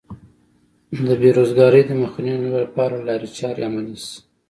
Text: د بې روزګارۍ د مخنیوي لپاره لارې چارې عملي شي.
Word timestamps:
د 1.07 1.09
بې 1.19 1.29
روزګارۍ 1.37 1.83
د 1.87 1.91
مخنیوي 2.03 2.49
لپاره 2.63 2.95
لارې 3.07 3.27
چارې 3.39 3.61
عملي 3.69 3.97
شي. 4.05 4.17